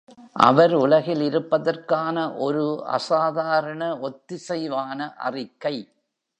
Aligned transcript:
அவர் 0.39 0.73
உலகில் 0.73 1.21
இருப்பதற்கான 1.21 2.35
ஒரு 2.37 2.83
அசாதாரண 2.87 3.99
ஒத்திசைவான 4.01 5.13
அறிக்கை. 5.15 5.75